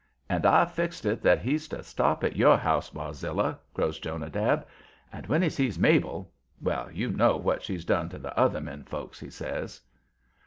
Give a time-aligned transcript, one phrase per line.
[0.27, 4.65] "And I've fixed it that he's to stop at your house, Barzilla," crows Jonadab.
[5.13, 8.83] "And when he sees Mabel well, you know what she's done to the other men
[8.83, 9.79] folks," he says.